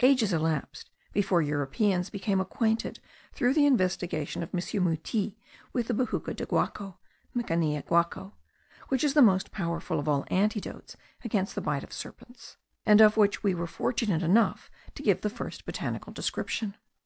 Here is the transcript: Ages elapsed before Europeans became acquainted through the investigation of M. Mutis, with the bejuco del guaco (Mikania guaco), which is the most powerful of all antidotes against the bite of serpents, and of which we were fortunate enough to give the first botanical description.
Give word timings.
Ages 0.00 0.32
elapsed 0.32 0.88
before 1.12 1.42
Europeans 1.42 2.08
became 2.08 2.40
acquainted 2.40 3.00
through 3.34 3.52
the 3.52 3.66
investigation 3.66 4.42
of 4.42 4.48
M. 4.54 4.60
Mutis, 4.82 5.32
with 5.74 5.88
the 5.88 5.92
bejuco 5.94 6.34
del 6.34 6.46
guaco 6.46 6.96
(Mikania 7.36 7.82
guaco), 7.84 8.32
which 8.88 9.04
is 9.04 9.12
the 9.12 9.20
most 9.20 9.50
powerful 9.52 9.98
of 10.00 10.08
all 10.08 10.24
antidotes 10.30 10.96
against 11.22 11.54
the 11.54 11.60
bite 11.60 11.84
of 11.84 11.92
serpents, 11.92 12.56
and 12.86 13.02
of 13.02 13.18
which 13.18 13.42
we 13.42 13.54
were 13.54 13.66
fortunate 13.66 14.22
enough 14.22 14.70
to 14.94 15.02
give 15.02 15.20
the 15.20 15.28
first 15.28 15.66
botanical 15.66 16.14
description. 16.14 16.74